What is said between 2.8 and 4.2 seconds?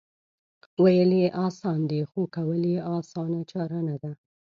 اسانه چاره نه ده